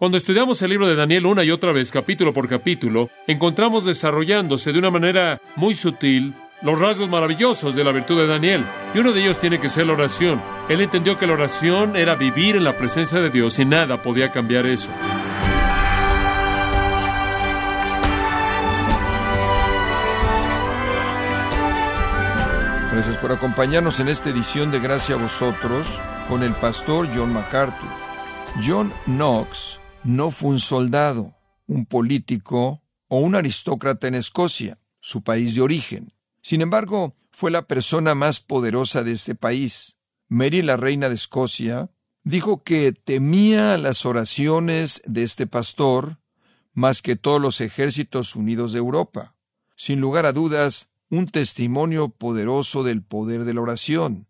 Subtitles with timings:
[0.00, 4.72] Cuando estudiamos el libro de Daniel una y otra vez, capítulo por capítulo, encontramos desarrollándose
[4.72, 8.64] de una manera muy sutil los rasgos maravillosos de la virtud de Daniel.
[8.94, 10.40] Y uno de ellos tiene que ser la oración.
[10.70, 14.32] Él entendió que la oración era vivir en la presencia de Dios y nada podía
[14.32, 14.88] cambiar eso.
[22.90, 25.86] Gracias por acompañarnos en esta edición de Gracia a vosotros
[26.26, 27.90] con el pastor John MacArthur.
[28.66, 31.36] John Knox no fue un soldado,
[31.66, 36.12] un político o un aristócrata en Escocia, su país de origen.
[36.42, 39.96] Sin embargo, fue la persona más poderosa de este país.
[40.28, 41.90] Mary, la reina de Escocia,
[42.22, 46.18] dijo que temía las oraciones de este pastor
[46.72, 49.34] más que todos los ejércitos unidos de Europa.
[49.76, 54.28] Sin lugar a dudas, un testimonio poderoso del poder de la oración.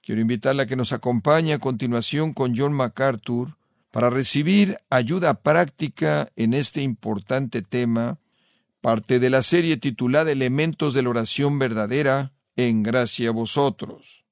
[0.00, 3.56] Quiero invitarla a que nos acompañe a continuación con John MacArthur
[3.92, 8.18] para recibir ayuda práctica en este importante tema,
[8.80, 14.24] parte de la serie titulada Elementos de la oración verdadera, en gracia a vosotros.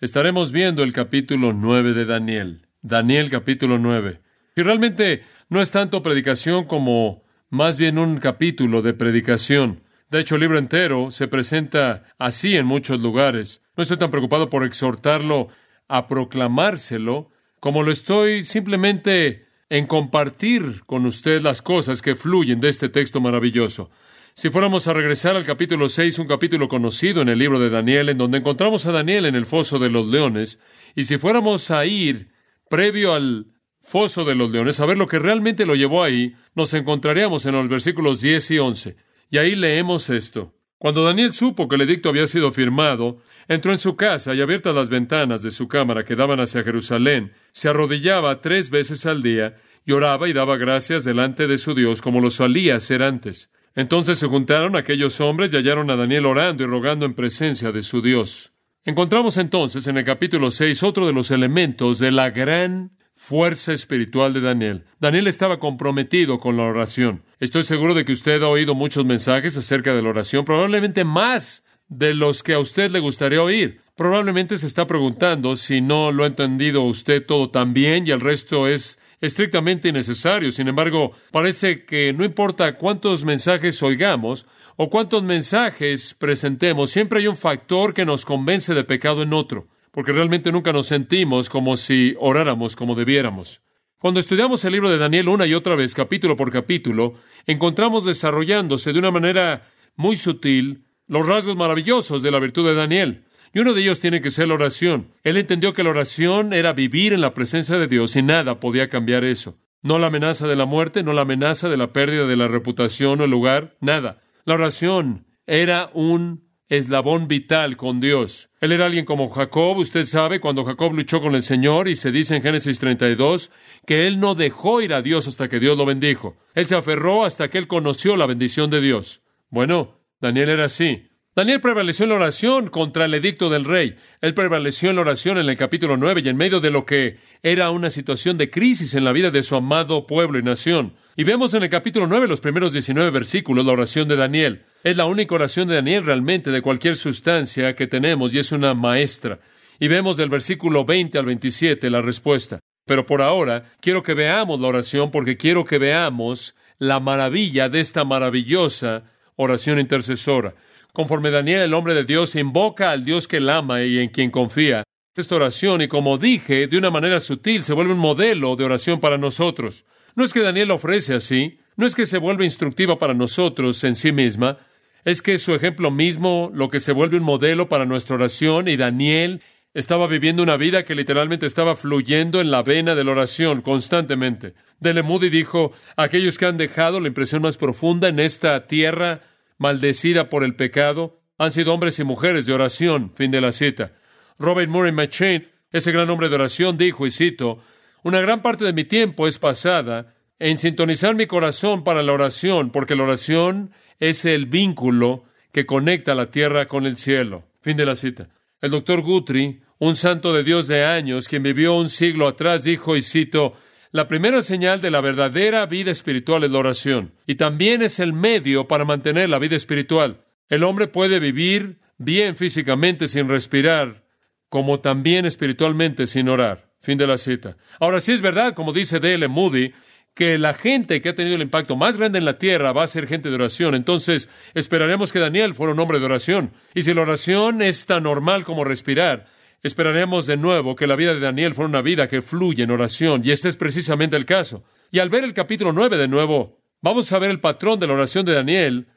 [0.00, 2.68] Estaremos viendo el capítulo 9 de Daniel.
[2.80, 4.20] Daniel capítulo 9.
[4.56, 9.82] Y realmente no es tanto predicación como más bien un capítulo de predicación.
[10.10, 13.62] De hecho, el libro entero se presenta así en muchos lugares.
[13.76, 15.48] No estoy tan preocupado por exhortarlo
[15.88, 17.31] a proclamárselo,
[17.62, 23.20] como lo estoy simplemente en compartir con usted las cosas que fluyen de este texto
[23.20, 23.88] maravilloso.
[24.34, 28.08] Si fuéramos a regresar al capítulo 6, un capítulo conocido en el libro de Daniel,
[28.08, 30.58] en donde encontramos a Daniel en el foso de los leones,
[30.96, 32.32] y si fuéramos a ir
[32.68, 33.46] previo al
[33.80, 37.52] foso de los leones, a ver lo que realmente lo llevó ahí, nos encontraríamos en
[37.52, 38.96] los versículos 10 y 11.
[39.30, 40.52] Y ahí leemos esto.
[40.82, 44.74] Cuando Daniel supo que el edicto había sido firmado, entró en su casa y abiertas
[44.74, 49.54] las ventanas de su cámara que daban hacia Jerusalén, se arrodillaba tres veces al día
[49.86, 53.48] y oraba y daba gracias delante de su Dios como lo solía hacer antes.
[53.76, 57.82] Entonces se juntaron aquellos hombres y hallaron a Daniel orando y rogando en presencia de
[57.82, 58.52] su Dios.
[58.84, 62.90] Encontramos entonces en el capítulo 6 otro de los elementos de la gran
[63.22, 64.84] fuerza espiritual de Daniel.
[64.98, 67.22] Daniel estaba comprometido con la oración.
[67.38, 71.64] Estoy seguro de que usted ha oído muchos mensajes acerca de la oración, probablemente más
[71.86, 73.80] de los que a usted le gustaría oír.
[73.94, 78.20] Probablemente se está preguntando si no lo ha entendido usted todo tan bien y el
[78.20, 80.50] resto es estrictamente innecesario.
[80.50, 87.28] Sin embargo, parece que no importa cuántos mensajes oigamos o cuántos mensajes presentemos, siempre hay
[87.28, 91.76] un factor que nos convence de pecado en otro porque realmente nunca nos sentimos como
[91.76, 93.62] si oráramos como debiéramos.
[93.98, 97.14] Cuando estudiamos el libro de Daniel una y otra vez, capítulo por capítulo,
[97.46, 103.26] encontramos desarrollándose de una manera muy sutil los rasgos maravillosos de la virtud de Daniel.
[103.54, 105.12] Y uno de ellos tiene que ser la oración.
[105.22, 108.88] Él entendió que la oración era vivir en la presencia de Dios y nada podía
[108.88, 109.58] cambiar eso.
[109.82, 113.20] No la amenaza de la muerte, no la amenaza de la pérdida de la reputación
[113.20, 114.22] o el lugar, nada.
[114.44, 118.48] La oración era un eslabón vital con Dios.
[118.62, 122.12] Él era alguien como Jacob, usted sabe, cuando Jacob luchó con el Señor y se
[122.12, 123.50] dice en Génesis 32
[123.84, 126.36] que él no dejó ir a Dios hasta que Dios lo bendijo.
[126.54, 129.20] Él se aferró hasta que él conoció la bendición de Dios.
[129.50, 131.08] Bueno, Daniel era así.
[131.34, 133.96] Daniel prevaleció en la oración contra el edicto del rey.
[134.20, 137.20] Él prevaleció en la oración en el capítulo 9 y en medio de lo que
[137.42, 140.92] era una situación de crisis en la vida de su amado pueblo y nación.
[141.16, 144.66] Y vemos en el capítulo 9, los primeros 19 versículos, la oración de Daniel.
[144.84, 148.74] Es la única oración de Daniel realmente de cualquier sustancia que tenemos y es una
[148.74, 149.40] maestra.
[149.80, 152.60] Y vemos del versículo 20 al 27 la respuesta.
[152.84, 157.80] Pero por ahora quiero que veamos la oración porque quiero que veamos la maravilla de
[157.80, 159.04] esta maravillosa
[159.36, 160.54] oración intercesora.
[160.92, 164.30] Conforme Daniel, el hombre de Dios, invoca al Dios que él ama y en quien
[164.30, 168.64] confía, esta oración, y como dije, de una manera sutil, se vuelve un modelo de
[168.64, 169.86] oración para nosotros.
[170.14, 173.94] No es que Daniel ofrece así, no es que se vuelva instructiva para nosotros en
[173.94, 174.58] sí misma,
[175.04, 178.76] es que su ejemplo mismo, lo que se vuelve un modelo para nuestra oración, y
[178.76, 179.40] Daniel
[179.72, 184.52] estaba viviendo una vida que literalmente estaba fluyendo en la vena de la oración constantemente.
[184.78, 189.22] Dele Moody dijo, aquellos que han dejado la impresión más profunda en esta tierra
[189.62, 193.12] maldecida por el pecado han sido hombres y mujeres de oración.
[193.14, 193.92] Fin de la cita.
[194.38, 197.62] Robert Murray McChain, ese gran hombre de oración, dijo, y cito,
[198.02, 202.70] una gran parte de mi tiempo es pasada en sintonizar mi corazón para la oración,
[202.70, 203.70] porque la oración
[204.00, 207.44] es el vínculo que conecta la tierra con el cielo.
[207.60, 208.28] Fin de la cita.
[208.60, 212.96] El doctor Guthrie, un santo de Dios de años, quien vivió un siglo atrás, dijo,
[212.96, 213.54] y cito,
[213.92, 218.14] la primera señal de la verdadera vida espiritual es la oración, y también es el
[218.14, 220.24] medio para mantener la vida espiritual.
[220.48, 224.04] El hombre puede vivir bien físicamente sin respirar,
[224.48, 226.72] como también espiritualmente sin orar.
[226.80, 227.56] Fin de la cita.
[227.78, 229.28] Ahora sí es verdad, como dice D.L.
[229.28, 229.72] Moody,
[230.14, 232.88] que la gente que ha tenido el impacto más grande en la tierra va a
[232.88, 233.74] ser gente de oración.
[233.74, 236.52] Entonces, esperaremos que Daniel fuera un hombre de oración.
[236.74, 239.28] Y si la oración es tan normal como respirar,
[239.62, 243.22] esperaremos de nuevo que la vida de Daniel fuera una vida que fluye en oración.
[243.24, 244.64] Y este es precisamente el caso.
[244.90, 247.94] Y al ver el capítulo 9 de nuevo, vamos a ver el patrón de la
[247.94, 248.88] oración de Daniel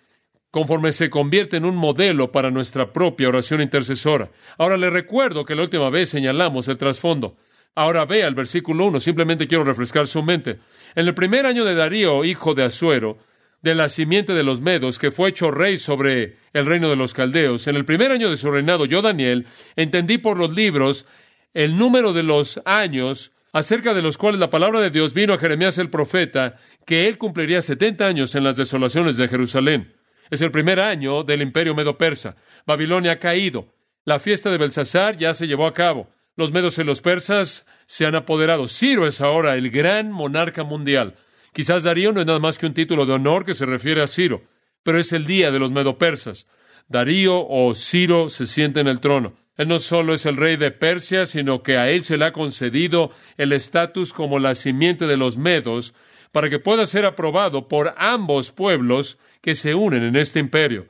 [0.52, 4.32] conforme se convierte en un modelo para nuestra propia oración intercesora.
[4.58, 7.36] Ahora le recuerdo que la última vez señalamos el trasfondo.
[7.76, 10.60] Ahora vea el versículo 1, simplemente quiero refrescar su mente.
[10.96, 13.18] En el primer año de Darío, hijo de Asuero,
[13.66, 17.16] de la simiente de los Medos, que fue hecho rey sobre el reino de los
[17.16, 21.08] caldeos, en el primer año de su reinado, yo, Daniel, entendí por los libros
[21.56, 25.40] el número de los años acerca de los cuales la palabra de Dios vino a
[25.40, 29.96] Jeremías el profeta, que él cumpliría setenta años en las desolaciones de Jerusalén.
[30.30, 32.36] Es el primer año del imperio medo-persa.
[32.68, 33.74] Babilonia ha caído.
[34.04, 36.12] La fiesta de Belsasar ya se llevó a cabo.
[36.36, 38.68] Los medos y los persas se han apoderado.
[38.68, 41.16] Ciro es ahora el gran monarca mundial.
[41.56, 44.08] Quizás Darío no es nada más que un título de honor que se refiere a
[44.08, 44.44] Ciro,
[44.84, 46.48] pero es el día de los medo-persas.
[46.90, 49.38] Darío o Ciro se siente en el trono.
[49.56, 52.34] Él no solo es el rey de Persia, sino que a él se le ha
[52.34, 55.94] concedido el estatus como la simiente de los medos,
[56.34, 60.88] para que pueda ser aprobado por ambos pueblos que se unen en este imperio.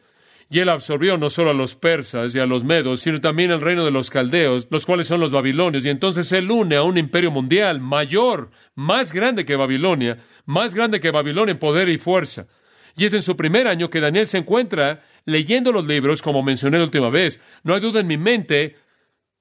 [0.50, 3.62] Y él absorbió no solo a los persas y a los medos, sino también el
[3.62, 5.86] reino de los caldeos, los cuales son los babilonios.
[5.86, 11.00] Y entonces él une a un imperio mundial mayor, más grande que Babilonia, más grande
[11.00, 12.48] que Babilonia en poder y fuerza.
[12.96, 16.78] Y es en su primer año que Daniel se encuentra leyendo los libros, como mencioné
[16.78, 17.40] la última vez.
[17.64, 18.76] No hay duda en mi mente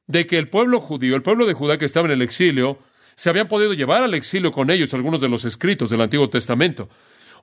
[0.06, 2.78] de que el pueblo judío, el pueblo de Judá que estaba en el exilio,
[3.14, 6.88] se habían podido llevar al exilio con ellos algunos de los escritos del Antiguo Testamento.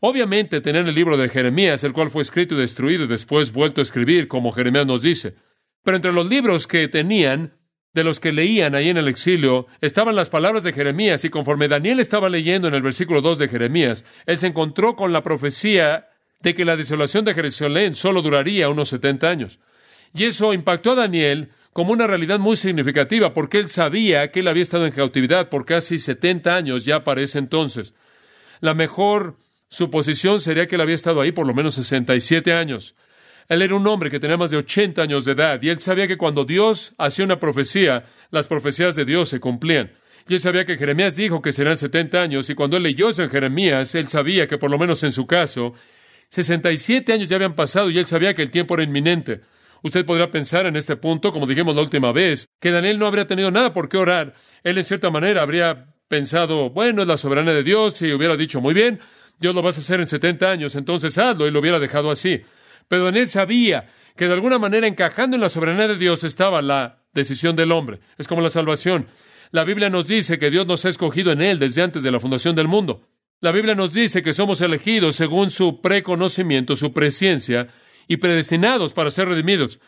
[0.04, 3.82] Obviamente tener el libro de Jeremías, el cual fue escrito y destruido y después vuelto
[3.82, 5.36] a escribir, como Jeremías nos dice.
[5.84, 7.54] Pero entre los libros que tenían,
[7.94, 11.68] de los que leían ahí en el exilio, estaban las palabras de Jeremías, y conforme
[11.68, 16.08] Daniel estaba leyendo en el versículo 2 de Jeremías, él se encontró con la profecía
[16.40, 19.60] de que la desolación de Jerusalén solo duraría unos 70 años.
[20.16, 24.48] Y eso impactó a Daniel como una realidad muy significativa, porque él sabía que él
[24.48, 27.94] había estado en cautividad por casi 70 años ya para ese entonces.
[28.62, 29.38] La mejor
[29.72, 32.94] su posición sería que él había estado ahí por lo menos 67 años.
[33.48, 36.10] Él era un hombre que tenía más de 80 años de edad y él sabía
[36.10, 39.94] que cuando Dios hacía una profecía, las profecías de Dios se cumplían.
[40.28, 43.24] Y él sabía que Jeremías dijo que serán 70 años y cuando él leyó eso
[43.24, 45.74] en Jeremías, él sabía que por lo menos en su caso,
[46.28, 49.40] 67 años ya habían pasado y él sabía que el tiempo era inminente.
[49.84, 53.26] Usted podrá pensar en este punto, como dijimos la última vez, que Daniel no habría
[53.26, 54.36] tenido nada por qué orar.
[54.64, 58.60] Él en cierta manera habría pensado, bueno, es la soberanía de Dios y hubiera dicho,
[58.60, 59.00] muy bien,
[59.42, 62.42] Dios lo vas a hacer en 70 años, entonces hazlo y lo hubiera dejado así.
[62.88, 67.00] Pero Daniel sabía que de alguna manera encajando en la soberanía de Dios estaba la
[67.12, 68.02] decisión del hombre.
[68.20, 69.08] Es como la salvación.
[69.50, 72.20] La Biblia nos dice que Dios nos ha escogido en Él desde antes de la
[72.20, 73.10] fundación del mundo.
[73.40, 77.70] La Biblia nos dice que somos elegidos según su preconocimiento, su presciencia,
[78.08, 79.80] y predestinados para ser redimidos.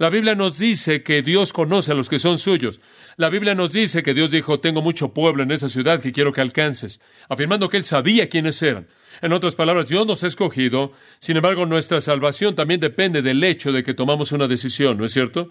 [0.00, 2.80] La Biblia nos dice que Dios conoce a los que son suyos.
[3.18, 6.32] La Biblia nos dice que Dios dijo, tengo mucho pueblo en esa ciudad que quiero
[6.32, 8.88] que alcances, afirmando que Él sabía quiénes eran.
[9.20, 13.72] En otras palabras, Dios nos ha escogido, sin embargo, nuestra salvación también depende del hecho
[13.72, 15.50] de que tomamos una decisión, ¿no es cierto?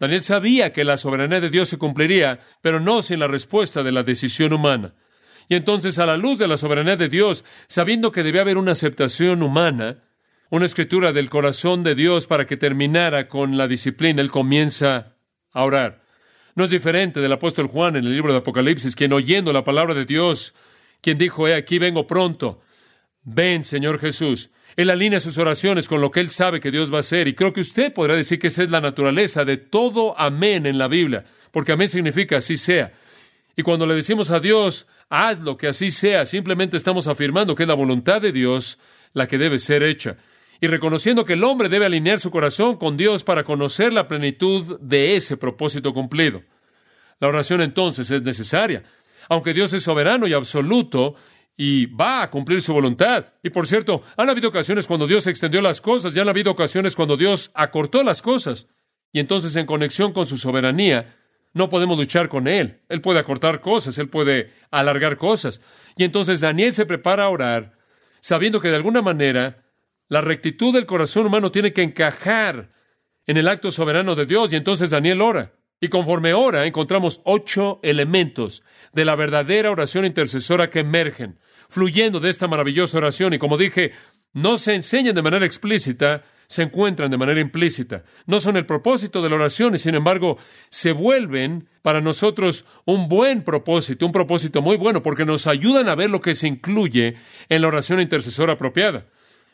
[0.00, 3.92] Daniel sabía que la soberanía de Dios se cumpliría, pero no sin la respuesta de
[3.92, 4.94] la decisión humana.
[5.48, 8.72] Y entonces, a la luz de la soberanía de Dios, sabiendo que debía haber una
[8.72, 9.98] aceptación humana,
[10.50, 15.16] una escritura del corazón de Dios para que terminara con la disciplina, él comienza
[15.52, 16.02] a orar.
[16.54, 19.94] No es diferente del apóstol Juan en el libro de Apocalipsis, quien oyendo la palabra
[19.94, 20.54] de Dios,
[21.00, 22.62] quien dijo, he aquí vengo pronto,
[23.22, 24.50] ven Señor Jesús.
[24.76, 27.28] Él alinea sus oraciones con lo que él sabe que Dios va a hacer.
[27.28, 30.78] Y creo que usted podrá decir que esa es la naturaleza de todo amén en
[30.78, 32.92] la Biblia, porque amén significa así sea.
[33.56, 37.68] Y cuando le decimos a Dios, hazlo que así sea, simplemente estamos afirmando que es
[37.68, 38.78] la voluntad de Dios
[39.12, 40.16] la que debe ser hecha
[40.60, 44.78] y reconociendo que el hombre debe alinear su corazón con Dios para conocer la plenitud
[44.80, 46.42] de ese propósito cumplido.
[47.20, 48.84] La oración entonces es necesaria,
[49.28, 51.14] aunque Dios es soberano y absoluto
[51.56, 53.26] y va a cumplir su voluntad.
[53.42, 56.94] Y por cierto, han habido ocasiones cuando Dios extendió las cosas y han habido ocasiones
[56.94, 58.68] cuando Dios acortó las cosas.
[59.12, 61.16] Y entonces en conexión con su soberanía,
[61.54, 62.82] no podemos luchar con Él.
[62.90, 65.62] Él puede acortar cosas, Él puede alargar cosas.
[65.96, 67.78] Y entonces Daniel se prepara a orar,
[68.20, 69.65] sabiendo que de alguna manera
[70.08, 72.70] la rectitud del corazón humano tiene que encajar
[73.26, 75.52] en el acto soberano de Dios y entonces Daniel ora.
[75.80, 82.30] Y conforme ora, encontramos ocho elementos de la verdadera oración intercesora que emergen, fluyendo de
[82.30, 83.34] esta maravillosa oración.
[83.34, 83.92] Y como dije,
[84.32, 88.04] no se enseñan de manera explícita, se encuentran de manera implícita.
[88.26, 90.38] No son el propósito de la oración y sin embargo
[90.70, 95.94] se vuelven para nosotros un buen propósito, un propósito muy bueno porque nos ayudan a
[95.94, 97.16] ver lo que se incluye
[97.48, 99.06] en la oración intercesora apropiada.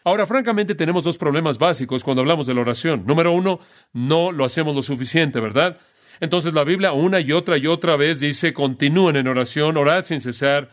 [0.04, 3.04] Ahora, francamente, tenemos dos problemas básicos cuando hablamos de la oración.
[3.06, 3.60] Número uno,
[3.92, 5.78] no lo hacemos lo suficiente, ¿verdad?
[6.20, 10.20] Entonces la Biblia una y otra y otra vez dice, continúen en oración, orad sin
[10.20, 10.70] cesar.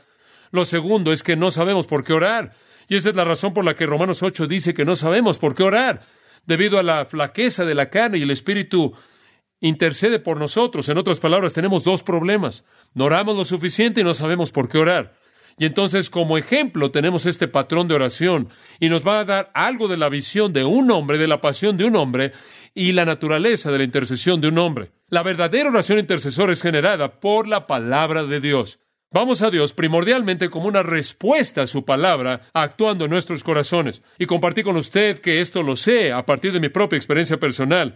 [0.52, 2.54] Lo segundo es que no sabemos por qué orar.
[2.88, 5.56] Y esa es la razón por la que Romanos 8 dice que no sabemos por
[5.56, 6.06] qué orar.
[6.46, 8.94] Debido a la flaqueza de la carne y el Espíritu
[9.60, 10.90] intercede por nosotros.
[10.90, 12.64] En otras palabras, tenemos dos problemas.
[12.94, 15.16] No oramos lo suficiente y no sabemos por qué orar.
[15.60, 18.48] Y entonces, como ejemplo, tenemos este patrón de oración
[18.80, 21.76] y nos va a dar algo de la visión de un hombre, de la pasión
[21.76, 22.32] de un hombre
[22.74, 24.92] y la naturaleza de la intercesión de un hombre.
[25.10, 28.80] La verdadera oración intercesora es generada por la palabra de Dios.
[29.12, 34.02] Vamos a Dios primordialmente como una respuesta a su palabra actuando en nuestros corazones.
[34.18, 37.96] Y compartí con usted que esto lo sé a partir de mi propia experiencia personal,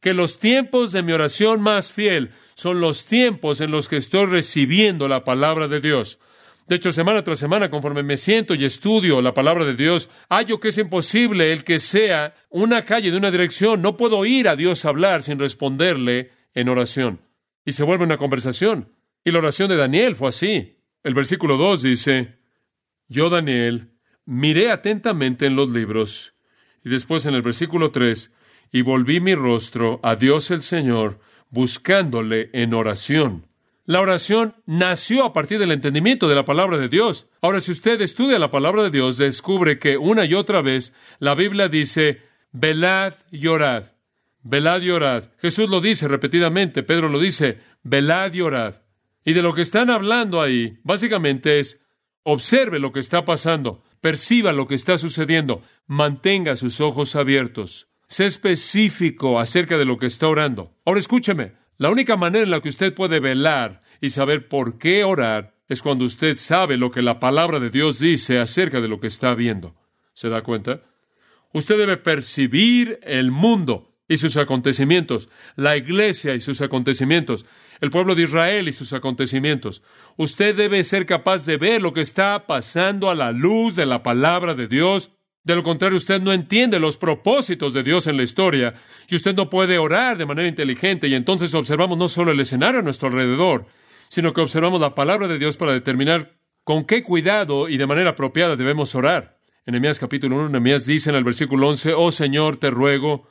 [0.00, 4.26] que los tiempos de mi oración más fiel son los tiempos en los que estoy
[4.26, 6.18] recibiendo la palabra de Dios.
[6.68, 10.60] De hecho, semana tras semana, conforme me siento y estudio la palabra de Dios, hallo
[10.60, 13.80] que es imposible el que sea una calle de una dirección.
[13.80, 17.22] No puedo ir a Dios a hablar sin responderle en oración.
[17.64, 18.92] Y se vuelve una conversación.
[19.24, 20.76] Y la oración de Daniel fue así.
[21.02, 22.38] El versículo 2 dice,
[23.08, 23.94] Yo, Daniel,
[24.26, 26.34] miré atentamente en los libros.
[26.84, 28.30] Y después en el versículo 3,
[28.72, 33.47] y volví mi rostro a Dios el Señor, buscándole en oración.
[33.88, 37.26] La oración nació a partir del entendimiento de la palabra de Dios.
[37.40, 41.34] Ahora, si usted estudia la palabra de Dios, descubre que una y otra vez la
[41.34, 42.20] Biblia dice,
[42.52, 43.86] velad y orad.
[44.42, 45.30] Velad y orad.
[45.38, 48.74] Jesús lo dice repetidamente, Pedro lo dice, velad y orad.
[49.24, 51.80] Y de lo que están hablando ahí, básicamente es,
[52.24, 58.26] observe lo que está pasando, perciba lo que está sucediendo, mantenga sus ojos abiertos, sé
[58.26, 60.74] específico acerca de lo que está orando.
[60.84, 65.04] Ahora escúcheme, la única manera en la que usted puede velar y saber por qué
[65.04, 69.00] orar es cuando usted sabe lo que la palabra de Dios dice acerca de lo
[69.00, 69.74] que está viendo.
[70.12, 70.82] ¿Se da cuenta?
[71.52, 77.46] Usted debe percibir el mundo y sus acontecimientos, la iglesia y sus acontecimientos,
[77.80, 79.82] el pueblo de Israel y sus acontecimientos.
[80.16, 84.02] Usted debe ser capaz de ver lo que está pasando a la luz de la
[84.02, 85.12] palabra de Dios
[85.52, 88.74] de lo contrario, usted no entiende los propósitos de Dios en la historia
[89.08, 92.80] y usted no puede orar de manera inteligente y entonces observamos no solo el escenario
[92.80, 93.66] a nuestro alrededor,
[94.08, 98.10] sino que observamos la palabra de Dios para determinar con qué cuidado y de manera
[98.10, 99.38] apropiada debemos orar.
[99.64, 103.28] En Nehemías capítulo 1, Nehemías dice en el versículo 11, Oh Señor, te ruego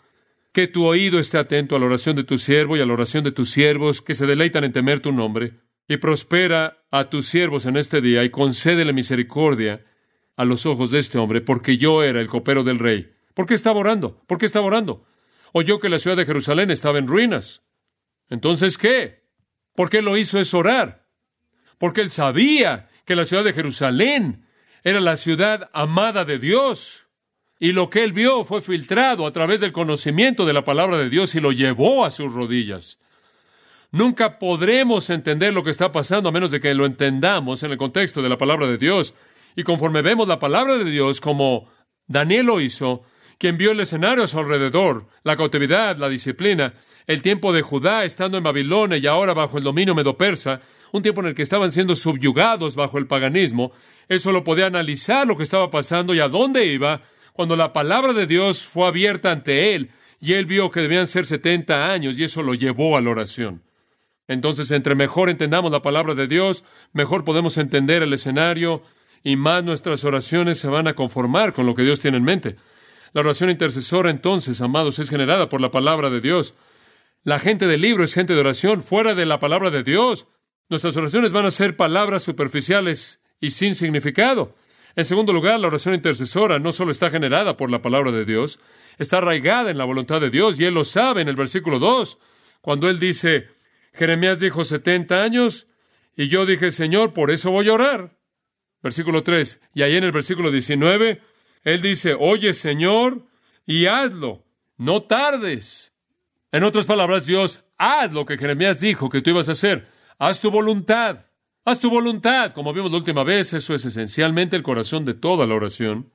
[0.54, 3.24] que tu oído esté atento a la oración de tu siervo y a la oración
[3.24, 5.54] de tus siervos que se deleitan en temer tu nombre,
[5.88, 9.86] y prospera a tus siervos en este día y concédele misericordia
[10.38, 13.12] a los ojos de este hombre, porque yo era el copero del rey.
[13.34, 14.24] ¿Por qué estaba orando?
[14.28, 15.06] ¿Por qué estaba orando?
[15.52, 17.64] Oyó que la ciudad de Jerusalén estaba en ruinas.
[18.30, 19.24] Entonces, ¿qué?
[19.76, 21.08] ¿Por qué lo hizo es orar?
[21.78, 24.46] Porque él sabía que la ciudad de Jerusalén
[24.84, 27.08] era la ciudad amada de Dios.
[27.60, 31.10] Y lo que él vio fue filtrado a través del conocimiento de la palabra de
[31.10, 33.00] Dios y lo llevó a sus rodillas.
[33.92, 37.78] Nunca podremos entender lo que está pasando a menos de que lo entendamos en el
[37.78, 39.16] contexto de la palabra de Dios.
[39.58, 41.68] Y conforme vemos la palabra de Dios como
[42.06, 43.02] Daniel lo hizo,
[43.40, 46.76] que envió el escenario a su alrededor, la cautividad, la disciplina,
[47.08, 50.62] el tiempo de Judá estando en Babilonia y ahora bajo el dominio medo-persa,
[50.92, 53.72] un tiempo en el que estaban siendo subyugados bajo el paganismo,
[54.08, 57.02] él solo podía analizar lo que estaba pasando y a dónde iba
[57.34, 59.90] cuando la palabra de Dios fue abierta ante él
[60.22, 63.64] y él vio que debían ser 70 años y eso lo llevó a la oración.
[64.28, 68.84] Entonces, entre mejor entendamos la palabra de Dios, mejor podemos entender el escenario,
[69.24, 72.56] y más nuestras oraciones se van a conformar con lo que Dios tiene en mente.
[73.14, 76.54] La oración intercesora, entonces, amados, es generada por la palabra de Dios.
[77.24, 80.28] La gente del libro es gente de oración fuera de la palabra de Dios.
[80.70, 84.56] Nuestras oraciones van a ser palabras superficiales y sin significado.
[84.96, 88.60] En segundo lugar, la oración intercesora no solo está generada por la palabra de Dios,
[88.98, 92.18] está arraigada en la voluntad de Dios, y Él lo sabe en el versículo 2,
[92.62, 93.48] cuando Él dice,
[93.94, 95.68] Jeremías dijo 70 años,
[96.16, 98.17] y yo dije, Señor, por eso voy a orar.
[98.82, 99.60] Versículo 3.
[99.74, 101.22] Y ahí en el versículo 19,
[101.64, 103.26] Él dice, oye Señor,
[103.66, 104.46] y hazlo,
[104.78, 105.94] no tardes.
[106.52, 109.88] En otras palabras, Dios, haz lo que Jeremías dijo que tú ibas a hacer.
[110.18, 111.26] Haz tu voluntad.
[111.66, 112.54] Haz tu voluntad.
[112.54, 116.12] Como vimos la última vez, eso es esencialmente el corazón de toda la oración.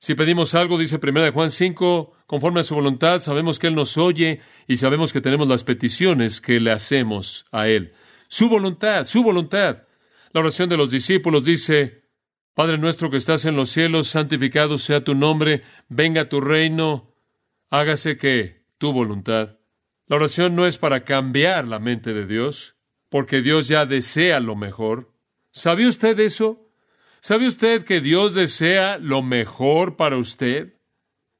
[0.00, 3.98] Si pedimos algo, dice 1 Juan 5, conforme a su voluntad, sabemos que Él nos
[3.98, 7.92] oye y sabemos que tenemos las peticiones que le hacemos a Él.
[8.28, 9.82] Su voluntad, su voluntad.
[10.32, 12.04] La oración de los discípulos dice,
[12.54, 17.14] Padre nuestro que estás en los cielos, santificado sea tu nombre, venga tu reino,
[17.70, 19.58] hágase que tu voluntad.
[20.06, 22.76] La oración no es para cambiar la mente de Dios,
[23.08, 25.12] porque Dios ya desea lo mejor.
[25.50, 26.70] ¿Sabe usted eso?
[27.20, 30.74] ¿Sabe usted que Dios desea lo mejor para usted?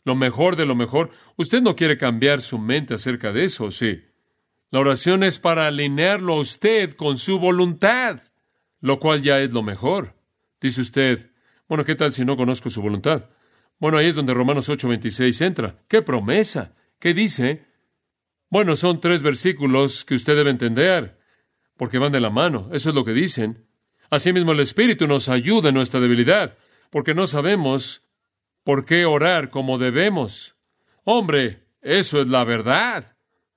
[0.05, 1.11] Lo mejor de lo mejor.
[1.37, 4.05] Usted no quiere cambiar su mente acerca de eso, sí.
[4.71, 8.21] La oración es para alinearlo a usted con su voluntad,
[8.81, 10.15] lo cual ya es lo mejor.
[10.61, 11.31] Dice usted,
[11.69, 13.31] bueno, ¿qué tal si no conozco su voluntad?
[13.79, 15.77] Bueno, ahí es donde Romanos 8:26 entra.
[15.89, 16.75] ¡Qué promesa!
[16.99, 17.67] ¿Qué dice?
[18.51, 21.19] Bueno, son tres versículos que usted debe entender,
[21.77, 22.71] porque van de la mano.
[22.73, 23.67] Eso es lo que dicen.
[24.11, 26.57] Asimismo, el Espíritu nos ayuda en nuestra debilidad,
[26.91, 28.03] porque no sabemos
[28.65, 30.57] por qué orar como debemos.
[31.05, 33.17] Hombre, eso es la verdad.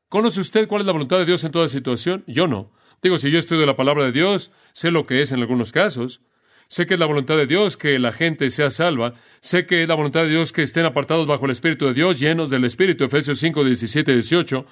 [0.09, 2.23] ¿Conoce usted cuál es la voluntad de Dios en toda situación?
[2.27, 2.73] Yo no.
[3.01, 6.21] Digo, si yo estudio la palabra de Dios, sé lo que es en algunos casos.
[6.67, 9.15] Sé que es la voluntad de Dios que la gente sea salva.
[9.41, 12.19] Sé que es la voluntad de Dios que estén apartados bajo el Espíritu de Dios,
[12.19, 14.65] llenos del Espíritu, Efesios 5, 17 y 18.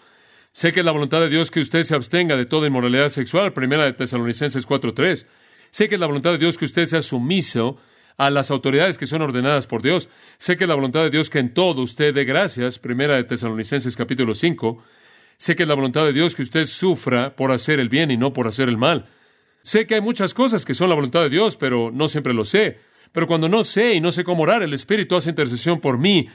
[0.52, 3.52] Sé que es la voluntad de Dios que usted se abstenga de toda inmoralidad sexual,
[3.52, 5.28] primera de Tesalonicenses 4, 3.
[5.72, 7.78] Sé que es la voluntad de Dios que usted sea sumiso
[8.18, 10.10] a las autoridades que son ordenadas por Dios.
[10.38, 13.24] Sé que es la voluntad de Dios que en todo usted dé gracias, primera de
[13.24, 14.84] Tesalonicenses capítulo 5.
[15.40, 18.18] Sé que es la voluntad de Dios que usted sufra por hacer el bien y
[18.18, 19.06] no por hacer el mal.
[19.62, 22.44] Sé que hay muchas cosas que son la voluntad de Dios, pero no siempre lo
[22.44, 22.80] sé.
[23.14, 26.28] Pero cuando no sé y no sé cómo orar, el Espíritu hace intercesión por mí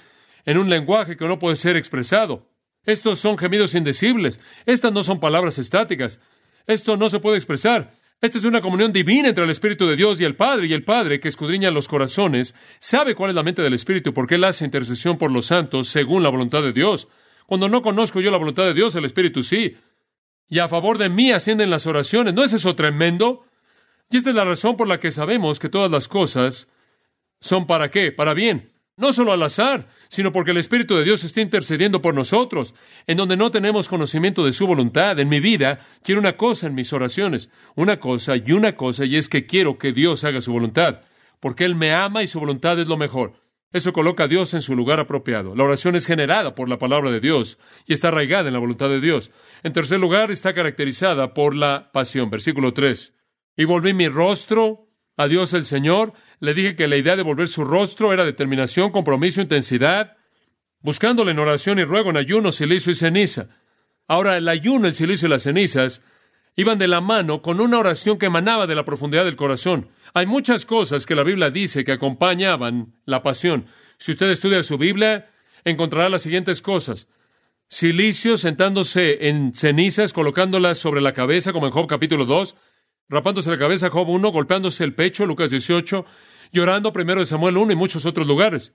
[0.47, 2.49] en un lenguaje que no puede ser expresado.
[2.87, 4.41] Estos son gemidos indecibles.
[4.65, 6.19] Estas no son palabras estáticas.
[6.67, 7.99] Esto no se puede expresar.
[8.23, 10.83] Esta es una comunión divina entre el Espíritu de Dios y el Padre, y el
[10.83, 14.65] Padre, que escudriña los corazones, sabe cuál es la mente del Espíritu, porque Él hace
[14.65, 17.07] intercesión por los santos según la voluntad de Dios.
[17.47, 19.77] Cuando no conozco yo la voluntad de Dios, el Espíritu sí.
[20.49, 22.35] Y a favor de mí ascienden las oraciones.
[22.35, 23.45] ¿No es eso tremendo?
[24.11, 26.69] Y esta es la razón por la que sabemos que todas las cosas
[27.41, 28.13] son para qué?
[28.13, 28.73] Para bien.
[28.97, 32.77] No solo al azar, sino porque el Espíritu de Dios está intercediendo por nosotros,
[33.09, 35.19] en donde no tenemos conocimiento de su voluntad.
[35.19, 39.17] En mi vida quiero una cosa en mis oraciones, una cosa y una cosa, y
[39.17, 41.01] es que quiero que Dios haga su voluntad,
[41.41, 43.35] porque Él me ama y su voluntad es lo mejor.
[43.75, 45.57] Eso coloca a Dios en su lugar apropiado.
[45.57, 48.89] La oración es generada por la palabra de Dios y está arraigada en la voluntad
[48.89, 49.33] de Dios.
[49.65, 52.31] En tercer lugar, está caracterizada por la pasión.
[52.31, 53.15] Versículo 3.
[53.57, 56.13] Y volví mi rostro a Dios el Señor.
[56.39, 60.19] Le dije que la idea de volver su rostro era determinación, compromiso, intensidad,
[60.79, 63.49] buscándole en oración y ruego, en ayuno, silicio y ceniza.
[64.07, 66.01] Ahora, el ayuno, el silicio y las cenizas
[66.57, 69.89] iban de la mano con una oración que emanaba de la profundidad del corazón.
[70.13, 73.67] Hay muchas cosas que la Biblia dice que acompañaban la pasión.
[73.99, 75.31] Si usted estudia su Biblia,
[75.65, 77.09] encontrará las siguientes cosas.
[77.69, 82.57] Silicio sentándose en cenizas, colocándolas sobre la cabeza, como en Job capítulo 2,
[83.09, 86.05] rapándose la cabeza, Job 1, golpeándose el pecho, Lucas 18,
[86.53, 88.75] llorando primero de Samuel 1 y muchos otros lugares,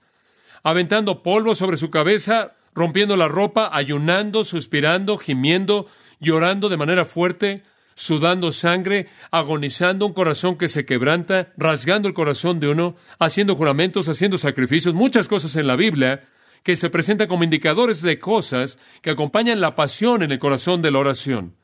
[0.62, 5.86] aventando polvo sobre su cabeza, rompiendo la ropa, ayunando, suspirando, gimiendo,
[6.18, 7.62] llorando de manera fuerte,
[8.00, 14.08] sudando sangre, agonizando un corazón que se quebranta, rasgando el corazón de uno, haciendo juramentos,
[14.08, 16.26] haciendo sacrificios, muchas cosas en la Biblia
[16.62, 20.90] que se presentan como indicadores de cosas que acompañan la pasión en el corazón de
[20.90, 21.56] la oración.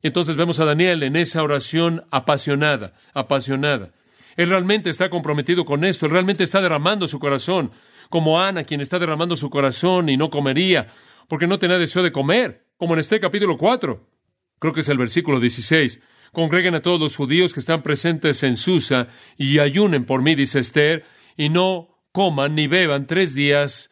[0.00, 3.92] Entonces vemos a Daniel en esa oración apasionada, apasionada.
[4.36, 7.72] Él realmente está comprometido con esto, él realmente está derramando su corazón,
[8.08, 10.94] como Ana, quien está derramando su corazón y no comería,
[11.28, 14.17] porque no tenía deseo de comer, como en este capítulo 4
[14.58, 16.00] creo que es el versículo 16.
[16.32, 20.58] Congreguen a todos los judíos que están presentes en Susa y ayunen por mí, dice
[20.58, 21.04] Esther,
[21.36, 23.90] y no coman ni beban tres días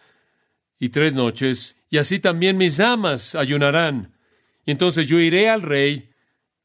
[0.78, 4.14] y tres noches, y así también mis damas ayunarán.
[4.66, 6.10] Y entonces yo iré al rey,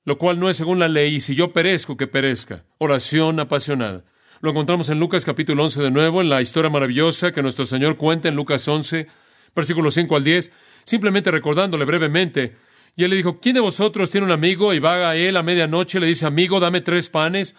[0.03, 2.65] lo cual no es según la ley, y si yo perezco, que perezca.
[2.79, 4.03] Oración apasionada.
[4.41, 7.95] Lo encontramos en Lucas capítulo 11 de nuevo, en la historia maravillosa que nuestro Señor
[7.95, 9.07] cuenta en Lucas 11,
[9.55, 10.51] versículos 5 al 10,
[10.83, 12.57] simplemente recordándole brevemente
[12.95, 15.43] y él le dijo, ¿quién de vosotros tiene un amigo y va a él a
[15.43, 17.55] medianoche y le dice, amigo, dame tres panes?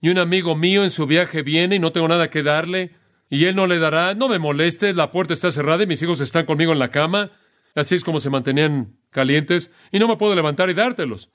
[0.00, 2.92] Y un amigo mío en su viaje viene y no tengo nada que darle.
[3.28, 6.20] Y él no le dará, no me molestes, la puerta está cerrada y mis hijos
[6.20, 7.32] están conmigo en la cama.
[7.74, 11.30] Así es como se mantenían calientes y no me puedo levantar y dártelos.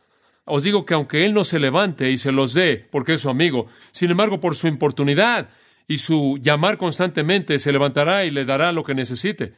[0.45, 3.29] Os digo que aunque él no se levante y se los dé, porque es su
[3.29, 5.49] amigo, sin embargo, por su importunidad
[5.87, 9.53] y su llamar constantemente, se levantará y le dará lo que necesite.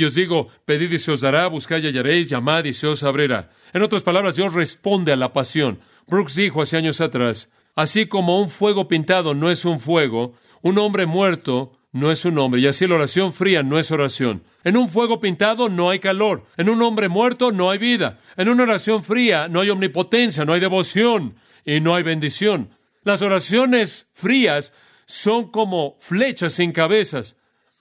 [0.00, 3.02] Y os digo, pedid y se os dará, buscad y hallaréis, llamad y se os
[3.02, 3.50] abrirá.
[3.74, 5.80] En otras palabras, Dios responde a la pasión.
[6.06, 10.32] Brooks dijo hace años atrás, así como un fuego pintado no es un fuego,
[10.62, 14.42] un hombre muerto no es un hombre, y así la oración fría no es oración.
[14.64, 18.48] En un fuego pintado no hay calor, en un hombre muerto no hay vida, en
[18.48, 21.34] una oración fría no hay omnipotencia, no hay devoción
[21.66, 22.70] y no hay bendición.
[23.04, 24.72] Las oraciones frías
[25.04, 27.36] son como flechas sin cabezas,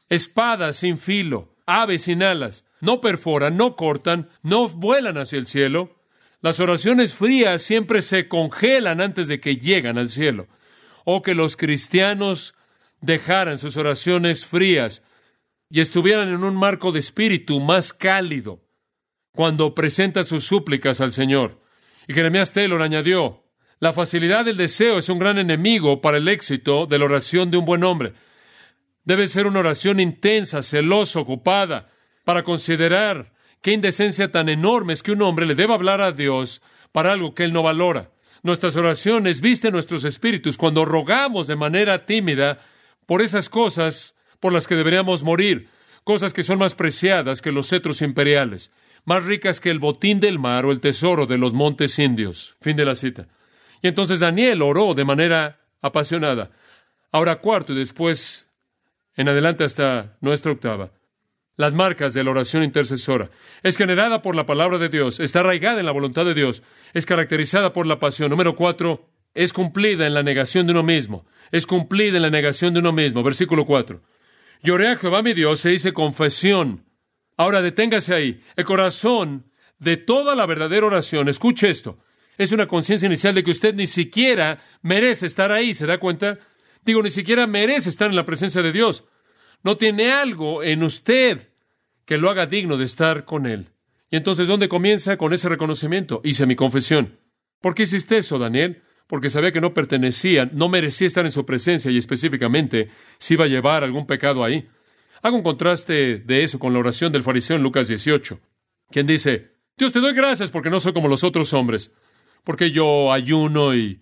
[0.10, 2.66] espadas sin filo, aves sin alas.
[2.82, 5.96] No perforan, no cortan, no vuelan hacia el cielo.
[6.42, 10.48] Las oraciones frías siempre se congelan antes de que llegan al cielo.
[11.06, 12.56] O que los cristianos
[13.02, 15.04] dejaran sus oraciones frías
[15.70, 18.62] y estuvieran en un marco de espíritu más cálido
[19.34, 21.62] cuando presenta sus súplicas al Señor.
[22.08, 23.44] Y Jeremías Taylor añadió,
[23.80, 27.58] la facilidad del deseo es un gran enemigo para el éxito de la oración de
[27.58, 28.14] un buen hombre.
[29.10, 31.90] Debe ser una oración intensa, celosa, ocupada,
[32.24, 36.62] para considerar qué indecencia tan enorme es que un hombre le deba hablar a Dios
[36.92, 38.12] para algo que él no valora.
[38.44, 42.60] Nuestras oraciones visten nuestros espíritus cuando rogamos de manera tímida
[43.08, 45.70] por esas cosas por las que deberíamos morir,
[46.04, 48.72] cosas que son más preciadas que los cetros imperiales,
[49.06, 52.58] más ricas que el botín del mar o el tesoro de los montes indios.
[52.62, 53.28] Fin de la cita.
[53.82, 56.52] Y entonces Daniel oró de manera apasionada.
[57.12, 58.46] Ahora cuarto y después
[59.20, 60.94] en adelante hasta nuestra octava.
[61.58, 63.30] Las marcas de la oración intercesora.
[63.64, 67.06] Es generada por la palabra de Dios, está arraigada en la voluntad de Dios, es
[67.06, 68.30] caracterizada por la pasión.
[68.30, 71.26] Número cuatro, es cumplida en la negación de uno mismo.
[71.52, 73.22] Es cumplida en la negación de uno mismo.
[73.22, 74.04] Versículo cuatro.
[74.64, 76.86] Lloré a Jehová mi Dios e hice confesión.
[77.36, 78.42] Ahora deténgase ahí.
[78.56, 82.00] El corazón de toda la verdadera oración, escuche esto,
[82.38, 86.40] es una conciencia inicial de que usted ni siquiera merece estar ahí, ¿se da cuenta?
[86.84, 89.06] Digo, ni siquiera merece estar en la presencia de Dios.
[89.64, 91.52] No tiene algo en usted
[92.06, 93.70] que lo haga digno de estar con Él.
[94.10, 95.18] Y entonces, ¿dónde comienza?
[95.18, 96.22] Con ese reconocimiento.
[96.24, 97.20] Hice mi confesión.
[97.62, 98.82] ¿Por qué hiciste eso, Daniel?
[99.08, 103.46] Porque sabía que no pertenecía, no merecía estar en su presencia y específicamente si iba
[103.46, 104.68] a llevar algún pecado ahí.
[105.22, 108.40] Hago un contraste de eso con la oración del fariseo en Lucas 18,
[108.90, 111.92] quien dice, Dios te doy gracias porque no soy como los otros hombres,
[112.44, 114.02] porque yo ayuno y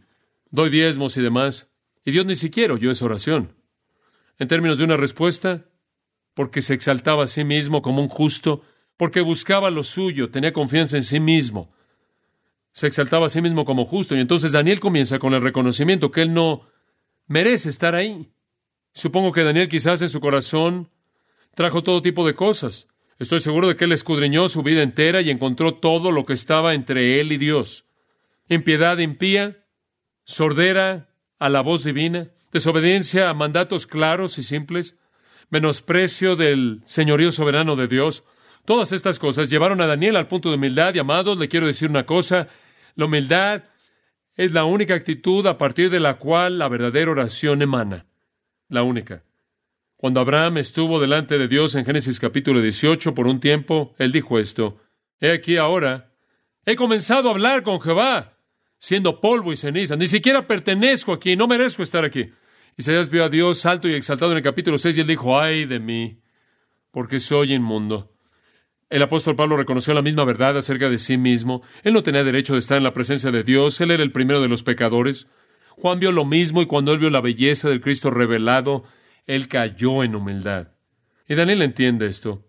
[0.52, 1.70] doy diezmos y demás.
[2.08, 3.54] Y Dios ni siquiera oyó esa oración.
[4.40, 5.66] En términos de una respuesta,
[6.34, 8.62] porque se exaltaba a sí mismo como un justo,
[8.96, 11.70] porque buscaba lo suyo, tenía confianza en sí mismo.
[12.72, 14.16] Se exaltaba a sí mismo como justo.
[14.16, 16.70] Y entonces Daniel comienza con el reconocimiento que él no
[17.28, 18.32] merece estar ahí.
[18.94, 20.90] Supongo que Daniel quizás en su corazón
[21.56, 22.88] trajo todo tipo de cosas.
[23.20, 26.74] Estoy seguro de que él escudriñó su vida entera y encontró todo lo que estaba
[26.74, 27.84] entre él y Dios.
[28.48, 29.66] Impiedad impía,
[30.24, 31.07] sordera,
[31.40, 34.96] a la voz divina, desobediencia a mandatos claros y simples,
[35.50, 38.24] menosprecio del señorío soberano de Dios.
[38.66, 41.90] Todas estas cosas llevaron a Daniel al punto de humildad y amados, le quiero decir
[41.90, 42.48] una cosa,
[42.96, 43.64] la humildad
[44.36, 48.06] es la única actitud a partir de la cual la verdadera oración emana.
[48.70, 49.24] La única.
[49.96, 54.38] Cuando Abraham estuvo delante de Dios en Génesis capítulo 18 por un tiempo, él dijo
[54.38, 54.78] esto,
[55.20, 56.12] He aquí ahora,
[56.66, 58.37] he comenzado a hablar con Jehová,
[58.78, 59.96] siendo polvo y ceniza.
[59.96, 62.32] Ni siquiera pertenezco aquí, no merezco estar aquí.
[62.78, 65.66] Isaías vio a Dios alto y exaltado en el capítulo 6 y él dijo, ay
[65.66, 66.20] de mí,
[66.92, 68.14] porque soy inmundo.
[68.90, 71.62] El apóstol Pablo reconoció la misma verdad acerca de sí mismo.
[71.84, 74.42] Él no tenía derecho de estar en la presencia de Dios, él era el primero
[74.42, 75.28] de los pecadores.
[75.72, 78.84] Juan vio lo mismo y cuando él vio la belleza del Cristo revelado,
[79.26, 80.70] él cayó en humildad.
[81.28, 82.46] Y Daniel entiende esto.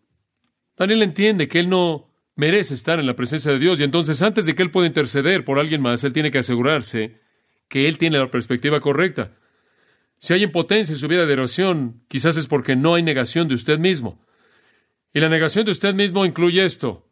[0.76, 2.07] Daniel entiende que él no
[2.38, 3.80] merece estar en la presencia de Dios.
[3.80, 7.20] Y entonces, antes de que Él pueda interceder por alguien más, Él tiene que asegurarse
[7.68, 9.32] que Él tiene la perspectiva correcta.
[10.18, 13.54] Si hay impotencia en su vida de oración, quizás es porque no hay negación de
[13.54, 14.24] usted mismo.
[15.12, 17.04] Y la negación de usted mismo incluye esto.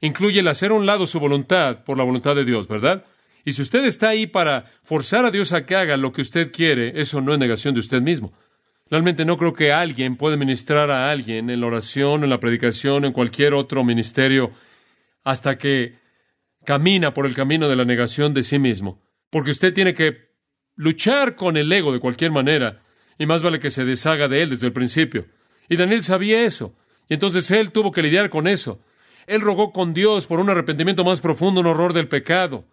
[0.00, 3.04] Incluye el hacer a un lado su voluntad por la voluntad de Dios, ¿verdad?
[3.44, 6.52] Y si usted está ahí para forzar a Dios a que haga lo que usted
[6.52, 8.32] quiere, eso no es negación de usted mismo.
[8.90, 13.04] Realmente no creo que alguien pueda ministrar a alguien en la oración, en la predicación,
[13.04, 14.50] en cualquier otro ministerio,
[15.22, 15.98] hasta que
[16.64, 19.00] camina por el camino de la negación de sí mismo.
[19.30, 20.30] Porque usted tiene que
[20.74, 22.82] luchar con el ego de cualquier manera,
[23.16, 25.26] y más vale que se deshaga de él desde el principio.
[25.68, 26.74] Y Daniel sabía eso,
[27.08, 28.80] y entonces él tuvo que lidiar con eso.
[29.28, 32.64] Él rogó con Dios por un arrepentimiento más profundo, un horror del pecado.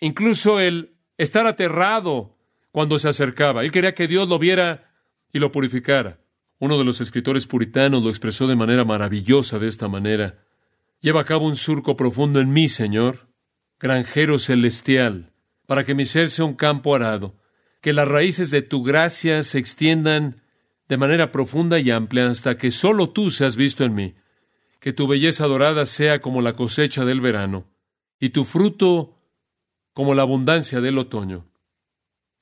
[0.00, 2.36] Incluso el estar aterrado
[2.72, 3.62] cuando se acercaba.
[3.62, 4.91] Él quería que Dios lo viera
[5.32, 6.20] y lo purificara.
[6.58, 10.44] Uno de los escritores puritanos lo expresó de manera maravillosa de esta manera.
[11.00, 13.28] Lleva a cabo un surco profundo en mí, Señor,
[13.80, 15.32] granjero celestial,
[15.66, 17.36] para que mi ser sea un campo arado,
[17.80, 20.42] que las raíces de tu gracia se extiendan
[20.88, 24.14] de manera profunda y amplia hasta que solo tú seas visto en mí,
[24.78, 27.66] que tu belleza dorada sea como la cosecha del verano,
[28.20, 29.18] y tu fruto
[29.94, 31.51] como la abundancia del otoño.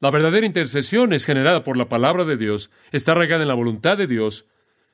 [0.01, 3.99] La verdadera intercesión es generada por la palabra de Dios, está arraigada en la voluntad
[3.99, 4.47] de Dios,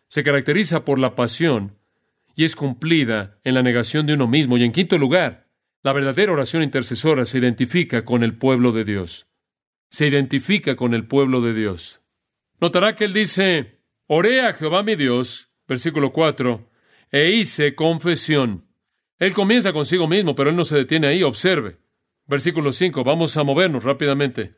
[0.08, 1.78] se caracteriza por la pasión
[2.34, 4.58] y es cumplida en la negación de uno mismo.
[4.58, 5.46] Y en quinto lugar,
[5.82, 9.28] la verdadera oración intercesora se identifica con el pueblo de Dios.
[9.88, 12.00] Se identifica con el pueblo de Dios.
[12.60, 16.68] Notará que él dice, oré a Jehová mi Dios, versículo 4,
[17.12, 18.66] e hice confesión.
[19.18, 21.78] Él comienza consigo mismo, pero él no se detiene ahí, observe.
[22.26, 24.54] Versículo 5, vamos a movernos rápidamente.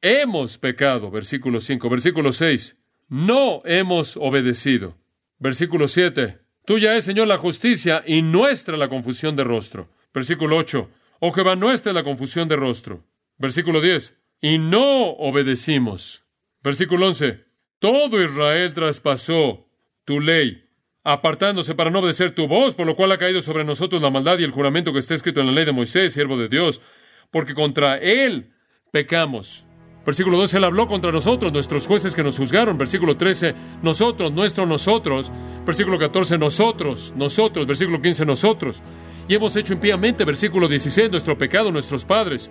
[0.00, 1.90] Hemos pecado, versículo 5.
[1.90, 2.76] Versículo 6,
[3.08, 4.96] no hemos obedecido.
[5.38, 9.88] Versículo 7, tuya es, Señor, la justicia y nuestra la confusión de rostro.
[10.12, 13.04] Versículo 8, oh Jehová, nuestra la confusión de rostro.
[13.38, 16.24] Versículo 10, y no obedecimos.
[16.62, 17.44] Versículo 11,
[17.78, 19.68] todo Israel traspasó
[20.04, 20.64] tu ley
[21.04, 24.38] apartándose para no obedecer tu voz, por lo cual ha caído sobre nosotros la maldad
[24.38, 26.82] y el juramento que está escrito en la ley de Moisés, siervo de Dios,
[27.30, 28.52] porque contra él
[28.90, 29.67] pecamos.
[30.08, 32.78] Versículo 12, él habló contra nosotros, nuestros jueces que nos juzgaron.
[32.78, 35.30] Versículo 13, nosotros, nuestro nosotros.
[35.66, 37.66] Versículo 14, nosotros, nosotros.
[37.66, 38.82] Versículo 15, nosotros.
[39.28, 40.24] Y hemos hecho impíamente.
[40.24, 42.50] Versículo 16, nuestro pecado, nuestros padres.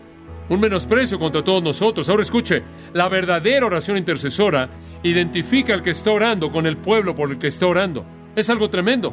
[0.49, 2.07] Un menosprecio contra todos nosotros.
[2.09, 2.61] Ahora escuche,
[2.93, 4.69] la verdadera oración intercesora
[5.01, 8.05] identifica al que está orando con el pueblo por el que está orando.
[8.35, 9.11] Es algo tremendo.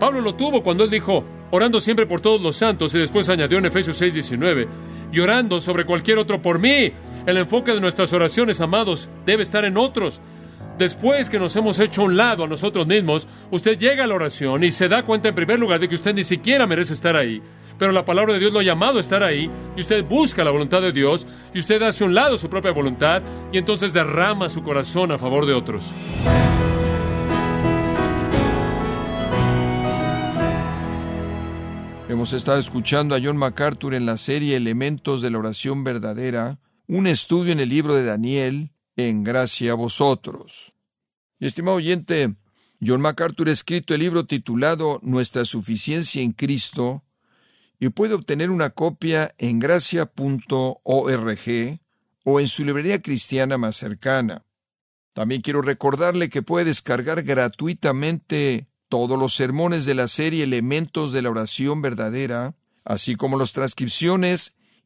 [0.00, 3.58] Pablo lo tuvo cuando él dijo, orando siempre por todos los santos, y después añadió
[3.58, 4.68] en Efesios 6:19,
[5.12, 6.90] y orando sobre cualquier otro por mí.
[7.26, 10.20] El enfoque de nuestras oraciones, amados, debe estar en otros.
[10.78, 14.62] Después que nos hemos hecho un lado a nosotros mismos, usted llega a la oración
[14.62, 17.40] y se da cuenta en primer lugar de que usted ni siquiera merece estar ahí.
[17.78, 20.50] Pero la palabra de Dios lo ha llamado a estar ahí, y usted busca la
[20.50, 24.62] voluntad de Dios, y usted hace un lado su propia voluntad, y entonces derrama su
[24.62, 25.90] corazón a favor de otros.
[32.08, 37.06] Hemos estado escuchando a John MacArthur en la serie Elementos de la oración verdadera, un
[37.06, 40.74] estudio en el libro de Daniel, en gracia a vosotros.
[41.40, 42.34] Estimado oyente,
[42.84, 47.02] John MacArthur ha escrito el libro titulado Nuestra suficiencia en Cristo
[47.78, 50.10] y puede obtener una copia en gracia.org
[52.24, 54.44] o en su librería cristiana más cercana.
[55.12, 61.22] También quiero recordarle que puede descargar gratuitamente todos los sermones de la serie Elementos de
[61.22, 64.54] la Oración Verdadera, así como las transcripciones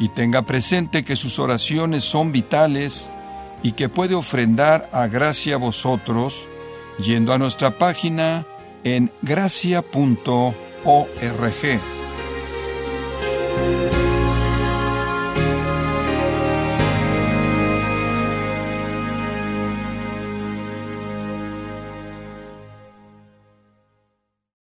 [0.00, 3.10] Y tenga presente que sus oraciones son vitales
[3.62, 6.48] y que puede ofrendar a gracia a vosotros
[6.98, 8.44] yendo a nuestra página
[8.84, 10.54] en gracia.org.